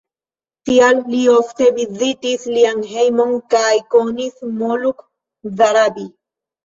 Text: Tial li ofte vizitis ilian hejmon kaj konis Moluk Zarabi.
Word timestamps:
Tial 0.69 1.01
li 1.09 1.19
ofte 1.33 1.67
vizitis 1.75 2.47
ilian 2.51 2.81
hejmon 2.95 3.35
kaj 3.55 3.69
konis 3.97 4.43
Moluk 4.63 5.07
Zarabi. 5.61 6.09